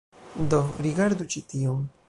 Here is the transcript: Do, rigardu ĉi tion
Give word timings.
Do, 0.55 0.61
rigardu 0.87 1.29
ĉi 1.35 1.45
tion 1.53 1.89